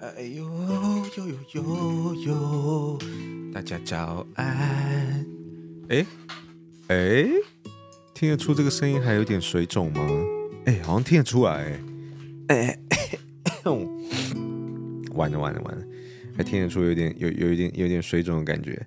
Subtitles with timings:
[0.00, 0.44] 哎呦
[1.16, 2.98] 呦呦呦呦！
[3.52, 5.26] 大家早安。
[5.88, 6.06] 哎
[6.86, 7.26] 哎，
[8.14, 10.08] 听得出这个声音还有点水肿吗？
[10.66, 11.80] 哎，好像听得出来。
[12.46, 12.78] 哎，
[15.14, 15.84] 完了完了完了，
[16.36, 18.86] 还听得出有点有有一点有点水肿的感觉。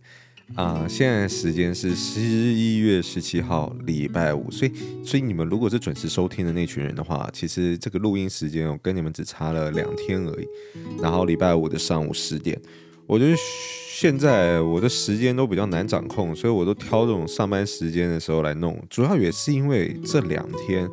[0.55, 4.71] 啊、现在时间是十一月十七号，礼拜五，所以，
[5.05, 10.47] 所以你们如果是准时收听的那群人的话，其实这个录音时间我跟你们只差了两天而已。
[11.01, 12.59] 然后礼拜五的上午十点，
[13.07, 13.37] 我觉得
[13.89, 18.77] 现在我的时间都比较难掌控，所以我都挑这种上班时间的时候来弄。
[18.89, 20.89] 主要也是因为这两天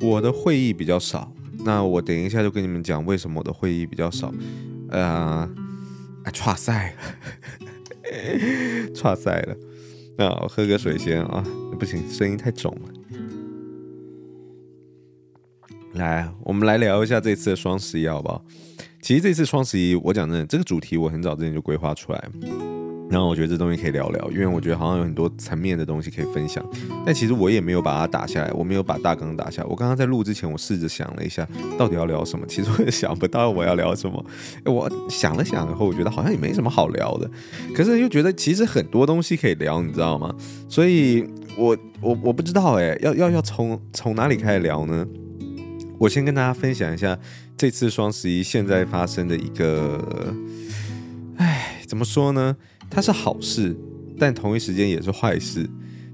[0.00, 1.32] 我的会议比较少。
[1.64, 4.32] 那我等一下就跟你们讲为什么我的会议比较少。
[4.90, 5.50] 呃，啊，
[6.32, 6.94] 剉赛。
[8.94, 9.56] 差赛了，
[10.16, 11.44] 那我喝个水先啊！
[11.78, 12.88] 不行，声音太肿了。
[15.94, 18.44] 来，我们来聊一下这次的双十一好不好？
[19.00, 22.30] 其实这次双十一，我讲真的，这个主题我很早之前就规划出来。
[23.12, 26.64] 然后我觉得这东西可以聊聊，因为我觉得好像有很多层面的东西可以分享。
[27.04, 29.68] 但其实我也没有把它打下来，我没有把大纲打下来。
[29.68, 31.46] 我刚刚在录之前，我试着想了一下，
[31.78, 32.46] 到底要聊什么。
[32.46, 34.24] 其实我也想不到我要聊什么。
[34.64, 37.30] 我想了想以后，我觉得好像也没什么好聊的。
[37.74, 40.34] 可是又觉得其实很多东西可以聊，你知道吗？
[40.66, 41.22] 所以
[41.58, 45.06] 我我我不知道哎，要要要从从哪里开始聊呢？
[45.98, 47.18] 我先跟大家分享一下
[47.58, 50.34] 这次双十一现在发生的一个，
[51.36, 52.56] 哎，怎么说呢？
[52.92, 53.74] 它是好事，
[54.18, 55.66] 但同一时间也是坏事。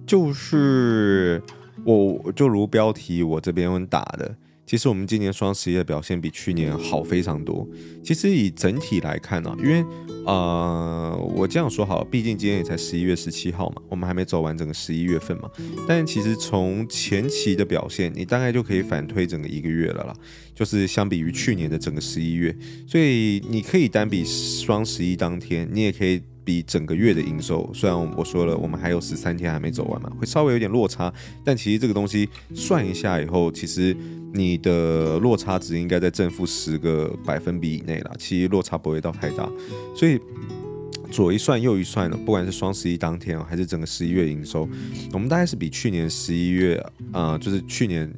[0.07, 1.43] 就是
[1.85, 7.69] 我就如标题我这边打的，其实我们今年双十一的表现比去年好非常多。
[8.05, 9.85] 其实以整体来看呢、因为
[10.25, 15.51] 呃，我这样说好，毕竟今天也才十一月十七号嘛，我们还没走完整个十一月份嘛。
[15.87, 20.15] 但其实从前期的表现，你大概就可以反推整个一个月了啦。
[20.55, 22.57] 就是相比于去年的整个十一月，
[22.87, 26.23] 所以你可以单比双十一当天，你也可以。
[26.49, 31.13] 比整个月的营收，虽然我说了，我们还有十三天还没走完嘛，会稍微有点落差，
[31.45, 33.95] 但其实这个东西算一下以后，其实
[34.33, 39.47] 你的落差值应该在正负十个百分比以内啦，其实落差不会到太大，
[39.95, 40.19] 所以
[41.11, 44.67] 左一算右一算呢，不管是双十一当天还是整个十一月营收，
[45.13, 46.77] 我们大概是比去年十一月
[47.13, 48.11] 啊、呃，就是去年，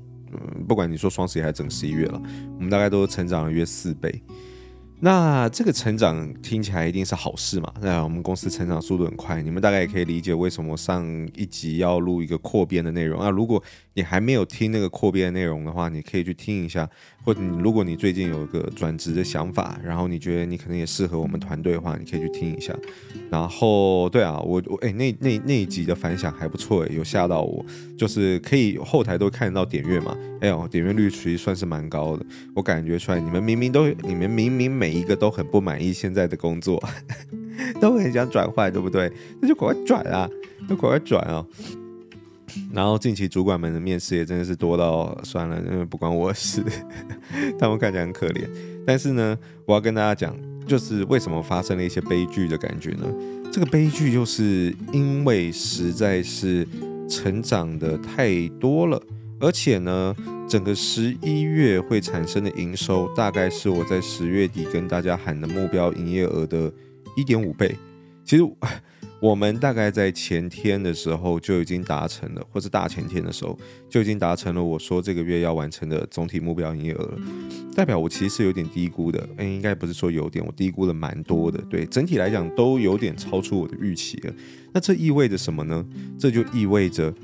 [0.69, 2.23] 不管你说双十一还是整十一月了，
[2.59, 4.23] 我们大概都成长了约四倍。
[5.03, 7.73] 那这个成长听起来一定是好事嘛？
[7.81, 13.31] 那我们公司成长速度很快，你们大概也可以理解为什么上一集要录一个扩编的内容啊。
[13.31, 13.63] 如果
[13.95, 16.89] 你还没有听那个扩编的内容的话，你可以去听一下。
[17.23, 22.75] 或者你如果你最近有一个转职的想法，然后你觉得你可能也适合我们团队的话，你可以去听一下。
[23.31, 27.63] 然后对啊，我我哎那那那一集的反响还不错哎，有吓到我，
[27.99, 30.17] 就是可以后台都看得到点阅嘛。
[30.41, 32.25] 哎呦，点阅率其实算是蛮高的，
[32.55, 36.83] 我感觉出来你们明明都你们明明每每一个都很不满意现在的工作，
[37.81, 39.09] 都很想转换，对不对？
[39.41, 40.29] 那就赶快转啊，
[40.69, 41.47] 就赶快转啊。
[42.73, 46.61] 然后近期主管们的面试也真的是多到算了，因为不关我事，
[47.57, 48.43] 他们看起来很可怜。
[48.85, 50.37] 但是呢，我要跟大家讲，
[50.67, 53.07] 就是为什么发生了一些悲剧的感觉呢？
[53.53, 56.67] 这个悲剧就是因为实在是
[57.09, 59.01] 成长的太多了，
[59.41, 60.15] 而且呢，
[60.49, 66.73] 整个十一月会产生的营收大概是我在十月底跟大家喊的目标营业额的
[67.17, 67.75] 一点五倍。
[68.25, 68.45] 其实。
[69.21, 73.55] 我们大概在前天的时候就已经达成了，或者大前天的时候
[73.87, 74.65] 就已经达成了。
[74.65, 77.19] 我说这个月要完成的总体目标营业额了，
[77.77, 79.29] 代表我其实是有点低估的。
[79.37, 81.61] 哎，应该不是说有点，我低估了蛮多的。
[81.69, 84.33] 对，整体来讲都有点超出我的预期了。
[84.73, 85.85] 那这意味着什么呢？
[86.19, 87.15] 这就意味着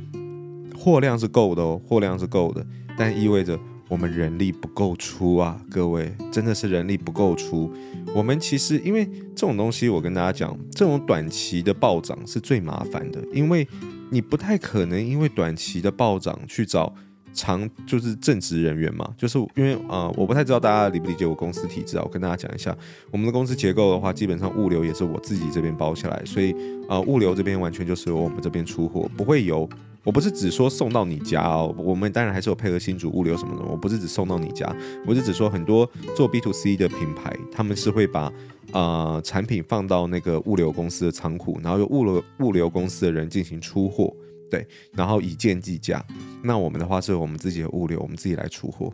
[0.77, 2.65] 货量是够的哦，货量是够的，
[2.97, 3.59] 但意味着。
[3.89, 7.73] 我们人力不够出啊，各位，真的是人力不够出。
[8.13, 13.65] 我们其实因为这种东西，我跟大家讲，这种短期的暴涨是最麻烦的，因为
[14.11, 16.93] 你不太可能因为短期的暴涨去找
[17.33, 19.09] 长就是正职人员嘛。
[19.17, 22.03] 就是因为啊、我不太知道大家理不理解我公司体制啊。
[22.05, 22.77] 我跟大家讲一下，
[23.13, 26.53] 我们的公司结构的话，基本上物流也是我自己这边包下来，所以
[26.89, 29.69] 啊、物流这边完全就是由我们这边出货，不会有。
[30.07, 33.65] 我不是只说送到你家哦，我们当然还是有配合新竹物流什么的。
[33.65, 34.73] 我不是只送到你家，
[35.05, 38.33] 我是只说很多做 B to C 的品牌，他们是会把
[38.71, 44.15] 呃产品放到那个物流公司的仓库，然后由物流物流公司的人进行出货，
[44.49, 46.01] 对，然后以件计价。
[46.41, 48.93] 那我们的话是我们自己的物流，我们自己来出货，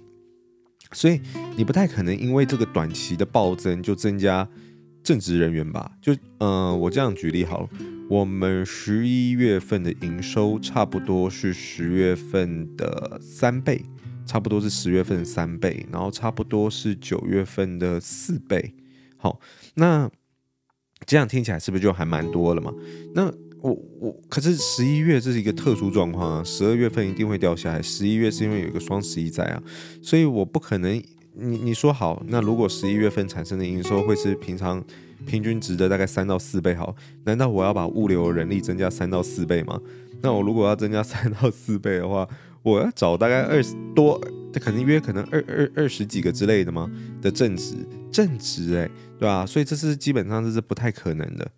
[0.93, 1.21] 所以
[1.57, 4.49] 你不太可能因为这个短期的暴增就增加
[5.03, 5.93] 正职人员吧？
[6.01, 7.69] 就嗯、我这样举例好了。
[8.09, 13.85] 我们十一月份的营收差不多是十月份的三倍，
[14.27, 18.75] 差不多是十月份三倍，然后差不多是九月份的四倍。
[19.17, 19.41] 好，
[19.75, 20.11] 那
[21.07, 22.73] 这样听起来是不是就还蛮多了嘛？
[23.15, 29.63] 那我我可是十一月这是一个特殊状况啊，十二月份一定会掉下来，十一月是因为有一个双十一在啊，
[30.03, 31.03] 所以我不可能。
[31.35, 34.83] 你你说好，那如果十一月份产生的营收会是平常
[35.27, 36.95] 平均值的大概三到四倍好，
[37.25, 39.81] 难道我要把物流人力增加三到四倍吗？
[40.23, 42.29] 那我如果要增加三到四倍的话，
[42.63, 44.21] 我要找大概二十多，
[44.53, 46.91] 这肯定约可能二二二十几个之类的吗？
[47.21, 47.75] 的正职
[48.11, 49.47] 正职诶，对吧？
[49.47, 51.51] 所以这是基本上这是不太可能的。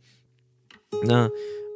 [1.06, 1.28] 那。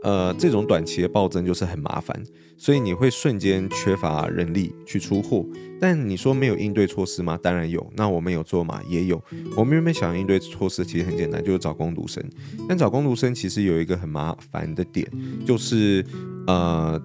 [0.04, 2.16] 呃，这种短期的暴增就是很麻烦，
[2.58, 5.46] 所以你会瞬间缺乏人力去出货。
[5.80, 7.38] 但你说没有应对措施吗？
[7.40, 7.88] 当然有。
[7.96, 8.82] 那我们有做吗？
[8.88, 9.22] 也有。
[9.56, 12.22] 我们原本想应对措施其实很简单，就是找工读生。
[12.68, 15.08] 但找工读生其实有一个很麻烦的点，
[15.46, 16.04] 就是
[16.48, 17.00] 呃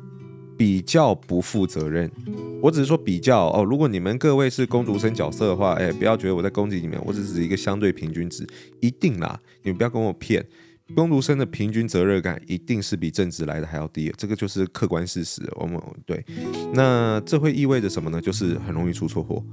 [0.57, 2.11] 比较不负责任。
[2.63, 8.47] 我只是说比较哦，如果你们各位是工读生角色的话，哎，不要觉得我在攻击你们，我只是一个相对平均值，
[8.79, 10.43] 一定啦，你们不要跟我骗。
[10.95, 15.41] 工读生的平均责任感一定是比正职来的还要低，这个就是客观事实。
[15.55, 16.23] 我们对，
[16.73, 18.21] 那这会意味着什么呢？
[18.21, 19.43] 就是很容易出错货，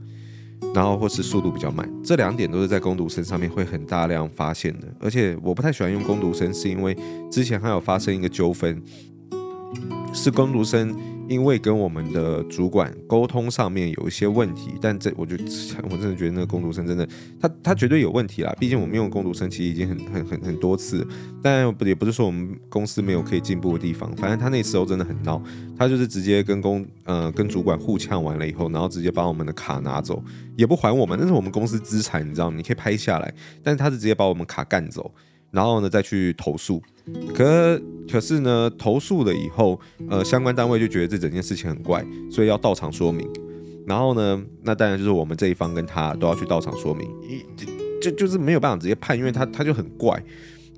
[0.74, 4.88] 然后或是速度比较慢，这两点都是在工读生上面会很大量发现的。
[5.00, 6.96] 而且我不太喜欢用工读生，是因为
[7.30, 8.82] 之前还有发生一个纠纷，
[10.12, 10.94] 是工读生。
[11.30, 15.36] 因为跟我们的主管沟通上面有一些问题，但这我就
[15.84, 17.08] 我真的觉得那个工读生真的
[17.40, 18.52] 他他绝对有问题啦。
[18.58, 21.06] 毕竟我们用工读生其实已经很很很很多次，
[21.40, 24.10] 但不也不是说我们公司没有可以进步的地方。
[24.16, 25.40] 反正他那时候真的很闹，
[25.78, 30.20] 他就是直接跟工呃跟主管互呛完了以后，然后直接把我们的卡拿走，
[30.56, 32.56] 也不还我们，那是我们公司资产，你知道吗？
[32.56, 35.14] 你可以拍下来，但是他是直接把我们卡干走。
[35.50, 36.80] 然后呢，再去投诉，
[37.34, 43.28] 可可是呢，投诉了以后，呃，相关单位就觉得这整件事情很怪，所以要到场说明。
[43.86, 47.44] 然后呢，那当然就是我们这一方跟他都要去到场说明，一
[48.00, 50.22] 就就是没有办法直接判，因为他他就很怪。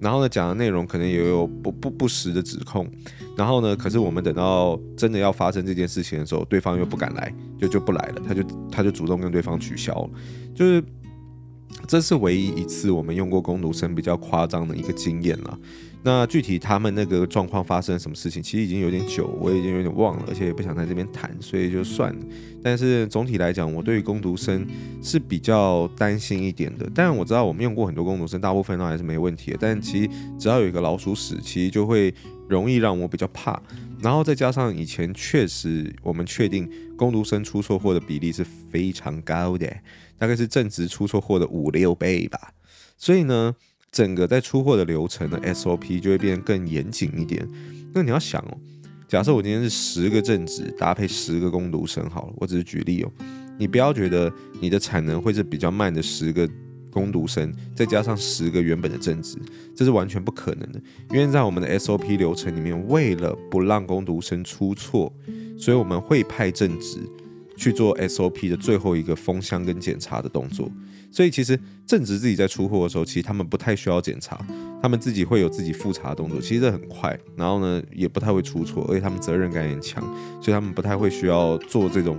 [0.01, 2.89] 然后呢，讲的内容可能也有不不不实的指控。
[3.37, 10.11] 然后呢，可是我们等到真的要发生这件事情的时候，对方又不敢来，就就不来了，他就他就主动跟对方取消了，
[10.55, 10.83] 就是。
[11.87, 15.59] 这是唯一一次我们用过工读生比较夸张的一个经验了。
[16.05, 22.27] 那具体他们那个状况发生什么事情，其实已经有点久，我已经有点忘了，而且也不想在这边谈，所以就算了。
[22.61, 24.67] 但是总体来讲，我对于工读生
[25.01, 26.91] 是比较担心一点的。
[26.93, 29.59] 但我知道我们用过很多工读生，大部分都还是没问题的。
[29.61, 32.13] 但其实只要有一个老鼠屎，其实就会
[32.49, 33.63] 容易让我比较怕。
[34.01, 39.73] 然后再加上以前确实我们确定工读生出错货的比例是非常高的。
[40.23, 42.53] 大概是正职出错货的五六倍吧，
[42.97, 43.53] 所以呢，
[43.91, 47.45] 整个在出货的流程的 SOP 就会变得更严谨一点。
[47.93, 48.57] 那你要想哦，
[49.09, 53.11] 假设我今天是十个正职搭配十个工读生好了，我只是举例哦，
[53.59, 56.49] 你不要觉得你的产能会是比较慢的十个
[56.93, 59.37] 攻读生，再加上十个原本的正职，
[59.75, 60.81] 这是完全不可能的。
[61.11, 65.13] 因为在我们的 SOP 流程里面，为了不让攻读生出错，
[65.59, 67.01] 所以我们会派正职。
[67.63, 70.69] 去做 SOP 的最后一个封箱跟检查的动作，
[71.13, 71.57] 所以其实
[71.87, 74.45] 正职自己在出货的时候，其实他们不太需要检查，
[74.83, 80.03] 他们自己会有自己复查的动作，其实这很快，然后呢也不太会出错，而且他们责任感也强，
[80.43, 82.19] 所以他们不太会需要做这种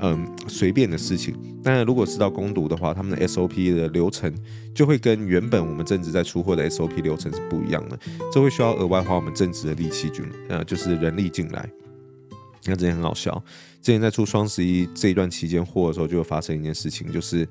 [0.00, 1.34] 嗯随便的事情。
[1.64, 4.30] 但如果是到攻读的话，他们的 SOP 的流程
[4.74, 7.98] 就会跟原本我们正职在出货的 SOP 流程是不一样的，
[8.30, 11.66] 这会需要额外花我们正职的力气进，呃就是人力进来。
[12.64, 13.42] 那之前很好笑，
[13.82, 17.46] 之前在出双十一这一段期间货的时候，就发生一件事情，就是，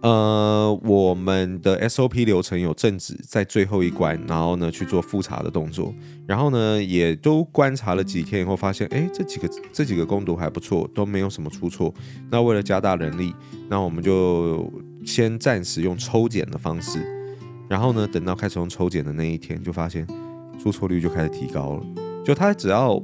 [0.00, 5.94] 呃，我们的 SOP 流程有正职在最后一关，然后呢去做复查的动作，
[6.26, 11.94] 然后呢也都观察了几天以后，发现，哎，这几个这几个工读还不错，都没有什么出错。
[12.28, 13.32] 那为了加大人力，
[13.70, 14.68] 那我们就
[15.06, 16.98] 先暂时用抽检的方式，
[17.68, 20.04] 然后呢等到开始用抽检的那一天，就发现
[20.60, 21.86] 出错率就开始提高了，
[22.24, 23.00] 就他只要。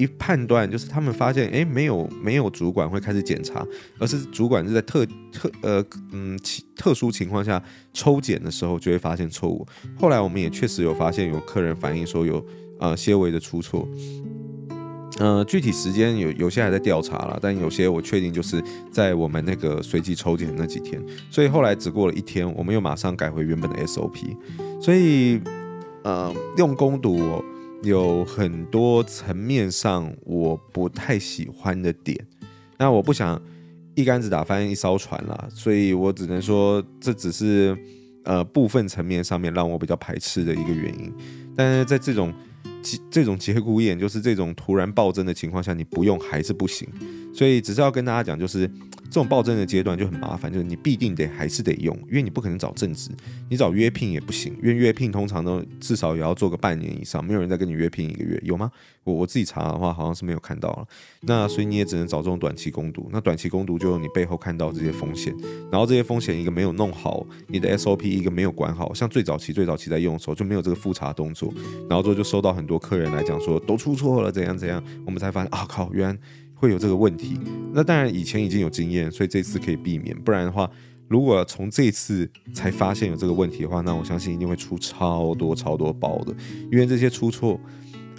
[0.00, 3.66] 一判断就是他们发现，哎，没有没有主管会开始检查，
[3.98, 6.38] 而是主管是在特特呃嗯
[6.74, 9.66] 特殊情况下抽检的时候就会发现错误。
[9.98, 12.42] 后来我们也确实有发现有客人反映说有
[12.78, 13.86] 呃些微的出错，
[15.18, 20.98] 呃具体时间有有些还在调查了，但有些我确定就是在我们那个随机抽检那几天，
[21.30, 24.34] 所以后来只过了一天，我们又马上改回原本的 SOP，
[24.80, 25.40] 所以
[26.04, 27.44] 呃用工读。
[27.82, 32.18] 有很多层面上我不太喜欢的点，
[32.78, 33.40] 那我不想
[33.94, 37.76] 一竿子打翻一艘船啦，所以我只能说这只是
[38.24, 41.12] 呃部分层面上面让我比较排斥的一个原因。
[41.56, 42.32] 但是在这种
[43.10, 46.88] 这种节骨眼，就是这种突然暴增的情况下，你不用还是不行。
[47.32, 48.70] 所以只是要跟大家讲，就是。
[49.10, 53.10] 这种暴增的阶段就很麻烦，就是你必定得还是得用，因为你不可能找正职，
[53.48, 58.70] 你找约聘也不行，因为约聘通常都至少也要做个半年以上，没有人再跟你约聘一个月，有吗？
[59.02, 60.86] 我我自己查的话好像是没有看到了，
[61.22, 65.34] 那所以你也只能找这种短期攻读，那短期攻读就你背后看到这些风险，
[65.72, 71.52] 然后这些风险一个没有弄好，你的 SOP 一个没有管好，像最早期最早期在用的时候就没有这个复查动作，
[71.88, 76.18] 然后之后就收到很多客人来讲说都出错了怎样怎样，我们才发现啊靠，原来。
[76.60, 77.40] 会有这个问题，
[77.72, 80.14] 那当然以前已经有经验，所以这次可以避免。
[80.20, 80.70] 不然的话，
[81.08, 86.36] 如果从这次才发现有这个问题的话，那我相信一定会出超多超多包的。
[86.70, 87.58] 因为这些出错，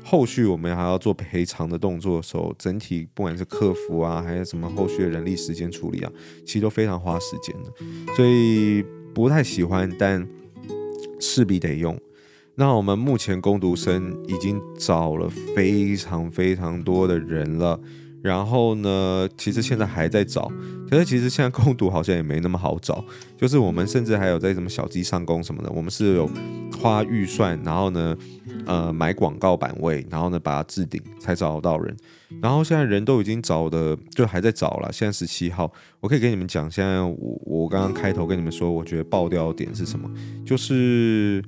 [0.04, 6.12] 后续我们还要做赔偿的动作的时候，整体不管是客服啊，还有什么后续的人力时间处理啊，
[6.44, 7.72] 其实都非常花时间的。
[8.16, 10.28] 所以不太喜欢，但
[11.20, 11.96] 势必得用。
[12.56, 17.80] 那我们目前工读生已经找了非常非常多的人了。
[18.22, 20.48] 然后呢，其实现在还在找，
[20.88, 23.04] 可是其实现在攻读好像也没那么好找，
[23.36, 26.30] 就是我们甚至还有在什么小鸡上工什么的，我们是有
[26.80, 28.16] 花预算，然后呢，
[28.68, 31.98] 呃，买广告版位，然后呢把它置顶才找到人。
[32.40, 34.92] 然后现在人都已经找的，就还在找了。
[34.94, 40.08] 现在十七号，我可以跟你们讲，现在我我刚刚开头跟你们说，我觉得爆掉点是什么？
[40.46, 41.44] 就是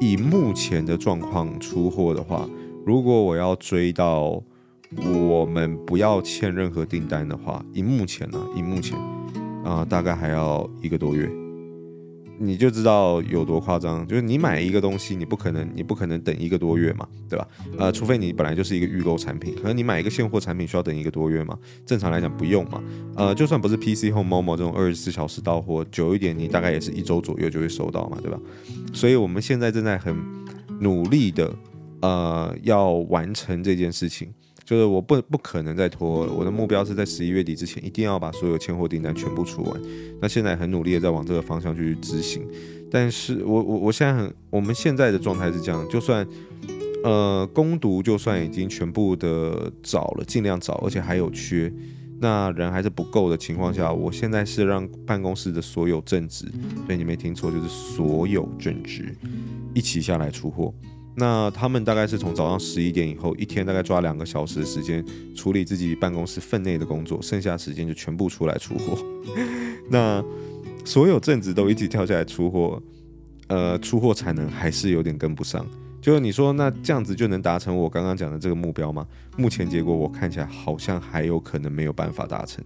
[0.00, 2.48] 以目前的状况出货的话，
[2.84, 4.42] 如果我要追到。
[4.96, 8.98] 我们不要欠任何订单的话，以目前呢、以目前
[9.62, 11.30] 啊、大概还要一个多月，
[12.38, 14.06] 你就知道有多夸张。
[14.06, 17.46] 就是你买一个东西，你不可能，你不可能等一个多月嘛，对吧？
[17.76, 21.58] 呃，除非你本来就是一个预购产品，可能你买一个现货产品需要等一个多月嘛。
[21.84, 22.82] 正常来讲不用嘛。
[23.16, 28.38] 呃，就算不是 PC 或 Momo 这种二十四小时到货，久一点你大概也是一周左右就会收到嘛，对吧？
[28.92, 30.16] 所以我们现在正在很
[30.80, 31.52] 努力的
[32.00, 34.32] 呃要完成这件事情。
[34.68, 39.80] 就是我不不可能再拖，我的目标是在十一月底之前一定要把所有签货订单全部出完。
[40.20, 42.46] 那现在很努力的在往这个方向去执行，
[42.90, 46.28] 但是我我我现在很，我们现在的状态是这样，就算
[47.02, 51.72] 呃攻读就算已经全部的找了，尽量找，而且还有缺，
[52.20, 56.44] 那人还是不够的情况下，我现在是让办公室的所有正职，
[56.86, 59.16] 对，你没听错，就是所有正职
[59.72, 60.74] 一起下来出货。
[61.18, 68.96] 那他们大概是从早上十一点以后，一天大概抓两个小时的时间处理自己办公室分内的工作，剩下时间就全部出来出货。
[69.90, 70.24] 那
[70.84, 72.80] 所有正职都一起跳下来出货，
[73.48, 75.66] 呃，出货产能还是有点跟不上。
[76.00, 79.04] 就是你说，那这样子就能达成我刚刚讲的这个目标吗？
[79.36, 82.64] 目前结果我看起来好像还有可能没有办法达成，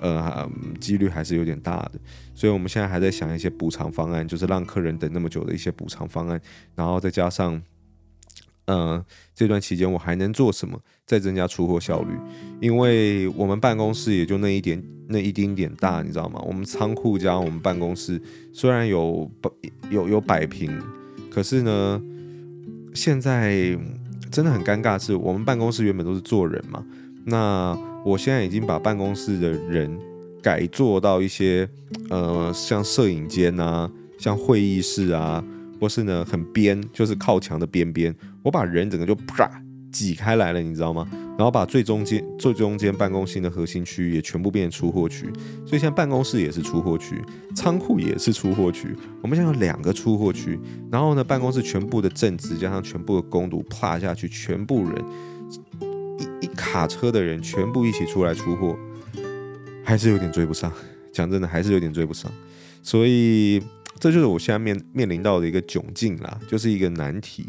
[0.00, 1.92] 呃，几率还是有点大的。
[2.34, 6.40] 所以我们现在还在想一些补偿方案，就是让客人等那么久的一些补偿方案，
[6.74, 7.62] 然后再加上。
[8.66, 9.04] 嗯，
[9.34, 10.78] 这段期间我还能做什么？
[11.04, 12.16] 再增加出货效率？
[12.60, 16.40] 因为我们办公室也就那一点，那一丁点大，你知道吗？
[16.46, 19.30] 我们仓库加我们办公室虽然有
[19.90, 20.70] 有有百平，
[21.30, 22.00] 可是呢，
[22.94, 23.76] 现在
[24.30, 26.84] 真的很尴尬，是我们办公室原本都是坐人嘛，
[27.24, 29.98] 那我现在已经把办公室的人
[30.40, 31.68] 改做到一些
[32.08, 35.44] 呃，像摄影间啊，像会议室啊。
[35.80, 39.50] 或是呢，很边，就是靠墙的边边，我把人整个就啪
[39.90, 41.06] 挤开来了，你知道吗？
[41.38, 45.26] 然后把最中间、最中间办公室的核心区域也全部变成出货区，
[45.66, 47.20] 所以现在办公室也是出货区，
[47.54, 48.94] 仓库也是出货区。
[49.22, 50.58] 我们现在有两个出货区，
[50.90, 55.04] 然后呢，办公室全部的正职加上全部的工读啪下去，全部人
[56.40, 58.76] 一一卡车的人全部一起出来出货，
[59.84, 60.72] 还是有点追不上。
[61.12, 62.30] 讲真的，还是有点追不上，
[62.82, 63.62] 所以。
[64.00, 67.46] 这就是我现在面面临到的一个窘境啦，就是一个难题。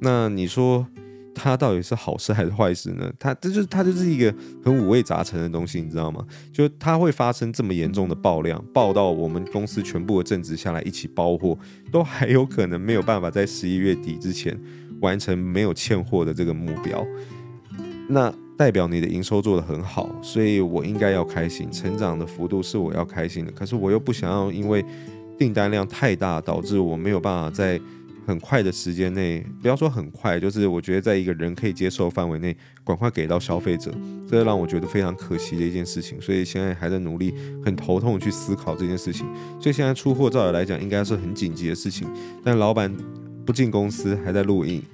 [0.00, 0.86] 那你说
[1.34, 3.12] 它到底是好事还是坏事呢？
[3.18, 6.24] 它这就是它就是一个很五味杂陈的东西，你知道吗？
[6.52, 11.56] 就它会发生这么严重的爆量，爆到我们公司全部的正职下来一起包货，
[11.92, 14.58] 都还有可能没有办法在十一月底之前
[15.00, 17.06] 完成没有欠货的这个目标。
[18.08, 23.52] 那代表你的营收做得很好，所以我应该要开心，成长的幅度是我要开心的。
[23.52, 24.84] 可是我又不想要因为
[25.38, 27.80] 订单量太大，导致我没有办法在
[28.28, 32.54] 很快的时间内，不要说很快，就是我觉得在一个人可以接受范围内，
[32.84, 33.90] 赶快给到消费者，
[34.30, 36.20] 这让我觉得非常可惜的一件事情。
[36.20, 37.32] 所以现在还在努力，
[37.64, 39.26] 很头痛去思考这件事情。
[39.58, 42.06] 所以现在出货照理来讲应该是很紧急的事情，
[42.44, 42.94] 但老板
[43.46, 44.82] 不进公司，还在录音。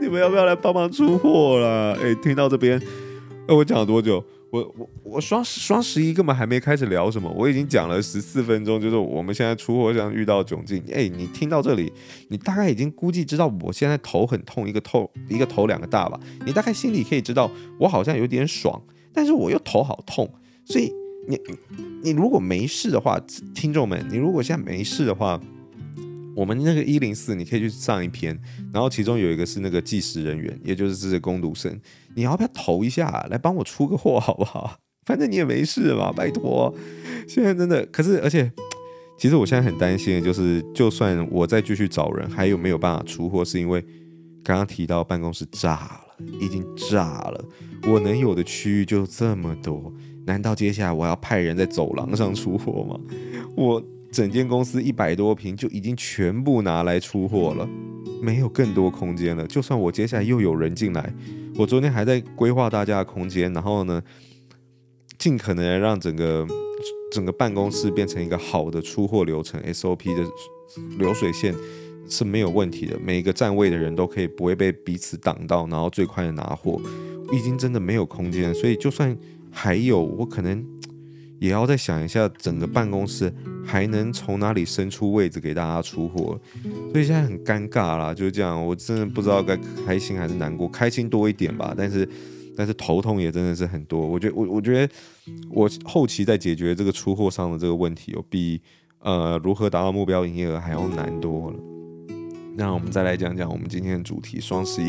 [0.00, 1.96] 你们要不要来帮忙出货啦？
[2.02, 2.76] 诶，听到这边，
[3.46, 4.24] 诶，我讲了多久？
[4.54, 10.80] 我我我双双十一根本还没开始聊什么，我已经讲了十四分钟，就是我们现在出货上遇到窘境。
[10.92, 11.92] 哎，你听到这里，
[12.28, 16.20] 你大概已经估计知道我现在头很痛，一个头一个头两个大吧？
[16.46, 18.80] 你大概心里可以知道我好像有点爽，
[19.12, 20.32] 但是我又头好痛，
[20.64, 20.92] 所以
[21.26, 21.36] 你
[22.00, 23.18] 你如果没事的话，
[23.56, 25.40] 听众们，你如果现在没事的话。
[26.34, 28.38] 我们那个一零四，你可以去上一篇，
[28.72, 31.80] 然后其中有一个是那个计时人员，也就是这些工读生，
[32.14, 34.78] 你要不要投一下来帮我出个货好不好？
[35.06, 36.74] 反正你也没事嘛，拜托。
[37.28, 38.50] 现在真的，可是而且，
[39.18, 43.44] 其实我现在很担心的就是，就算我再继续找人，还有没有办法出货？
[43.44, 43.80] 是因为
[44.42, 47.44] 刚刚提到办公室炸了，已经炸了，
[47.86, 49.92] 我能有的区域就这么多，
[50.26, 52.98] 难道接下来我要派人在走廊上出货吗？
[53.56, 53.82] 我。
[54.14, 57.68] 整间公司一百多平就已经全部拿来出货了，
[58.22, 59.44] 没有更多空间了。
[59.48, 61.12] 就算我接下来又有人进来，
[61.56, 64.00] 我昨天还在规划大家的空间，然后呢，
[65.18, 66.46] 尽可能让整个
[67.10, 70.24] 整个办公室变成一个好的出货流程 SOP 的
[70.96, 71.52] 流水线
[72.08, 72.96] 是没有问题的。
[73.04, 76.80] 每一个站位的人都可以不会被彼此挡到，然后最快的拿货。
[77.32, 79.18] 已经真的没有空间，所以就算
[79.50, 80.64] 还有，我可能。
[81.44, 83.30] 也要再想一下，整个办公室
[83.66, 86.40] 还能从哪里伸出位置给大家出货，
[86.90, 88.66] 所以现在很尴尬啦，就是这样。
[88.66, 91.74] 我真的不知道该开心还是难过，开心多一点吧。
[91.76, 92.08] 但是，
[92.56, 94.00] 但是头痛也真的是很多。
[94.00, 94.92] 我觉得，我我觉得
[95.50, 98.58] 我后期在解决这个出货上的这个问题，有比
[99.00, 101.56] 呃如何达到目标营业额还要难多了。
[102.56, 104.88] 那我们再来讲讲我们今天的主题：双十一，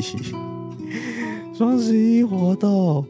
[1.54, 3.06] 双十一活动。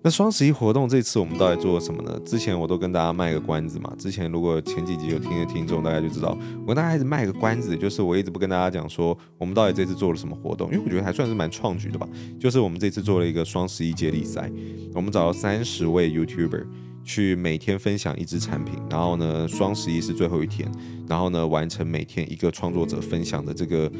[0.00, 2.18] 那双十一活动这次我们到底做了什么呢？
[2.24, 3.92] 之前我都跟大家卖个关子嘛。
[3.98, 12.08] 之前如果前几集有听的听众，大家就知道我跟大家一直卖个关子，就是我一直不跟大家讲说我们到底这次做了什么活动，因为我觉得还算是蛮创举的吧。
[12.38, 14.50] 就是我们这次做了一个双十一接力赛，
[14.94, 16.64] 我们找了三十位 YouTuber
[17.02, 20.70] 去每天分享一支产品，然后呢，双十一是最后一天，
[21.08, 23.90] 然后呢，完成每天一个创作者分享的这个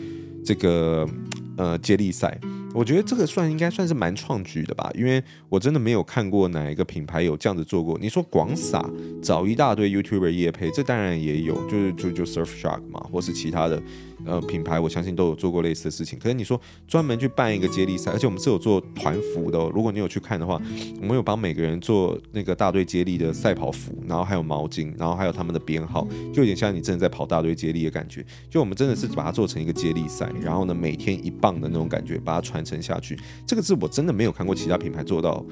[0.44, 1.08] 这个
[1.56, 2.38] 呃接力赛。
[2.74, 7.98] 我觉得这个算应该算是蛮创举的吧，因为我真的没有看过哪一个品牌有这样子做过。
[8.00, 8.84] 你说广撒
[9.22, 13.82] 找一大堆 YouTuber 业配，这当然也有，就是就就 Surfshark 嘛，或是其他的。
[14.26, 16.18] 呃，品牌我相信都有做过类似的事情。
[16.18, 19.70] 可是你说专门去办一个接力赛，而且我们是有做团服的哦。
[19.74, 20.60] 如果你有去看的话，
[21.00, 28.24] 我们有帮每个人做那个大队接力的赛跑服，然后还有毛巾，然后还有他们的编号，就有点像你真的在跑大队接力的感觉。
[28.50, 33.18] 就我们真的是把它做成一个接力赛，然后呢，每天一棒的那种感觉，把它传承下去。
[33.46, 35.44] 这个是我真的没有看过其他品牌做到。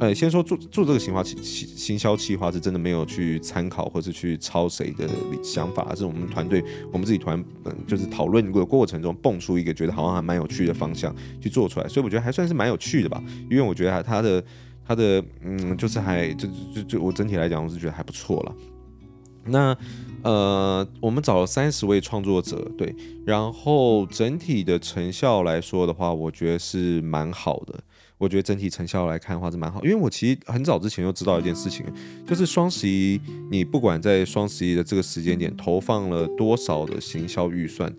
[0.00, 5.08] 呃，先说做做这个行话行行销企划是真的没有去参考或是去抄谁的
[5.42, 14.44] 想法，而是我们团队我们自己团嗯就是讨论过过程中蹦出一个觉得好像还蛮有趣的方向去做出来，所以我觉得还算是蛮有趣的吧，因为我觉得他的
[14.84, 18.54] 他的嗯就是还就就就我整体来讲我是觉得还不错了。
[19.46, 19.76] 那
[20.22, 27.78] 呃我们找了三十位创作者对，然后整体的成效来说的话，我觉得是蛮好的。
[28.24, 31.84] 我觉得整体成效来看的话是蛮好，因为我其实很早之前就知道一件事情，
[32.26, 37.94] 就是双十一，你不管在双十一的这个时间点投放了多少的行销预算，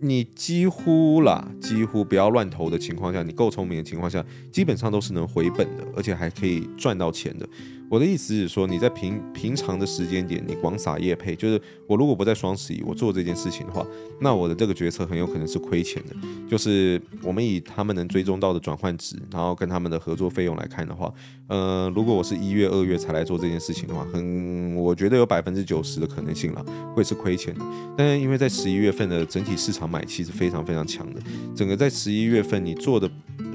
[0.00, 7.48] 你几乎啦，几乎不要乱投的情况下，你够聪明的情况下，基本上都是能回本的，而且还可以赚到钱的。
[7.94, 13.86] 我的意思是说，你在平平常的时间点，你广撒业配，就是我如果不在双十一，我做这件事情的话，
[14.20, 16.16] 那我的这个决策很有可能是亏钱的。
[16.50, 21.08] 就是我们以他们能追踪到的转换值，然后跟他们的合作费用来看的话，
[21.46, 27.64] 呃，如果我是一月、二月才来做这件事情的话，很，我觉得有百分之九十的可能性了，会是亏钱的。
[27.96, 31.22] 但是因为在十一月份的整体市场买气是非常非常强的，
[31.54, 33.08] 整个在十一月份你做的。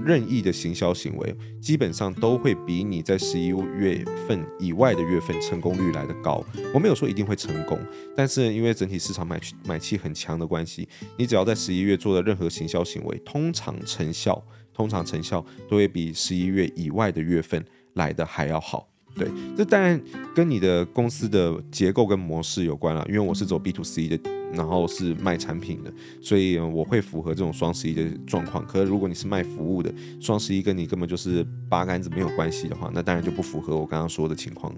[0.03, 6.43] 任意的行销行为，基本上都会比你在十一月份以外的月份成功率来得高。
[6.73, 7.79] 我没有说一定会成功，
[8.15, 18.88] 但是因为整体市场买买气很强的关系，你只要在十一月做的任何行销行为，通常成效通常成效都会比十一月以外的月份来得还要好。
[19.19, 20.01] 对，这当然
[20.33, 24.19] 跟你的公司的结构跟模式有关了，因为我是走 B to C 的。
[24.51, 28.65] 然后是卖产品的，所以我会符合这种双十一的状况。
[28.65, 34.73] 可是如果你是卖服务的，双十一跟你根本就是八竿子没有关系的话，那当然就不符合我刚刚说的情况。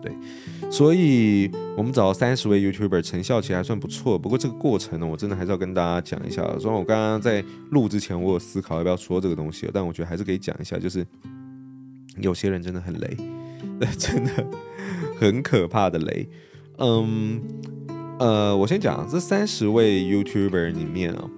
[0.00, 0.10] 对，
[0.70, 4.18] 所以我们找了三十位 YouTuber，成效其实还算不错。
[4.18, 6.42] 不过这个过程呢，我真的还是要跟大家讲一下。
[6.58, 11.06] 虽然我刚刚在录之前，我有思考要不要说这个东西，但我觉得还是可以讲一下，就是
[12.18, 13.16] 有些人真的很雷，
[13.98, 14.46] 真的
[15.18, 16.28] 很可怕的雷。
[16.78, 17.40] 嗯。
[18.18, 21.28] 呃，我先讲这三十位 YouTuber 里面啊，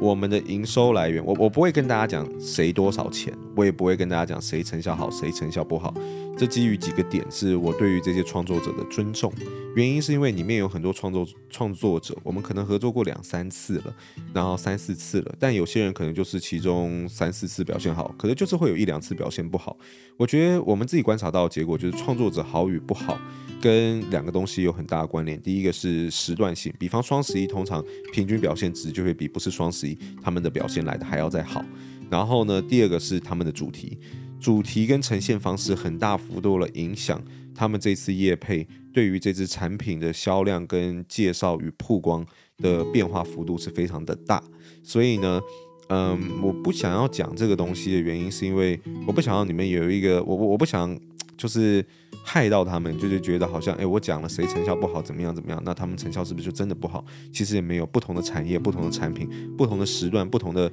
[0.00, 5.92] 我们的营收来源，我我不会跟大家讲谁多少钱，我也不会跟大家讲谁成效好，谁成效不好。
[6.40, 9.30] 这基于几个点，是我对于这些创作者的尊重。
[9.76, 13.94] 原因是因为里面有很多创作创作者，我们可能合作过两三次了，
[14.32, 19.76] 然后三四次了，但有些人可能就是其中三四次表现好，可能就是会有一两次表现不好。
[20.16, 23.18] 我觉得我们自己观察到的结果就是创作者好与不好，
[23.60, 25.38] 跟两个东西有很大的关联。
[25.42, 31.62] 第一个是时段性，比方双十一通常平均表现值就会比不是双十一他们的表现来的还要再好。
[32.08, 33.98] 然后呢，第二个是他们的主题。
[34.40, 37.22] 主题跟呈现方式很大幅度的影响
[37.54, 42.24] 他们这次业配对于这支产品的销量跟介绍与曝光
[42.56, 44.42] 的变化幅度是非常的大，
[44.82, 45.40] 所以呢，
[45.88, 50.98] 嗯，我不想要讲这个东西的原因是因为我不想要你们有一个我我我不想
[51.36, 51.84] 就是
[52.24, 57.04] 害到他们，就是觉得好像诶，我讲了谁成效不好怎么样怎么样，那他们成效是不是就真的不好？
[57.32, 60.70] 其实也没有，不同的产业、不同的产品、不同的时段、不同的。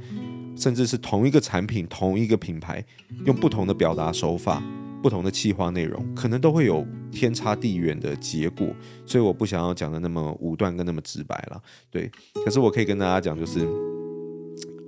[0.57, 2.83] 甚至是同一个产品、同一个品牌，
[3.25, 4.61] 用不同的表达手法、
[5.03, 8.67] 不同的企划内容，可能都会有天差地远的结果。
[9.05, 11.61] 所以我不想要讲的那么武断跟那么直白了。
[11.91, 12.11] 对，
[12.43, 13.67] 可是我可以跟大家讲，就是，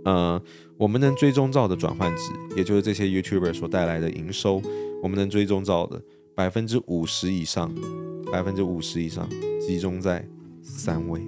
[0.06, 0.42] 呃，
[0.76, 4.62] 我们能追踪到的转换值，也就是这些 YouTuber 所带来的营收，
[5.04, 6.02] 我们能追踪到的
[6.36, 7.72] 百分之五十以上，
[8.32, 9.30] 百分之五十以上
[9.62, 10.28] 集中在
[10.64, 11.22] 三位，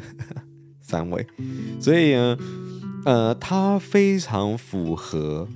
[0.82, 1.26] 三位。
[1.80, 2.36] 所以呢。
[3.04, 5.46] 呃，它非常符合